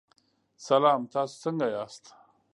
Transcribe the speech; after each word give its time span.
سلام، 0.67 1.01
تاسو 1.13 1.35
څنګه 1.43 1.65
یاست؟ 1.75 2.03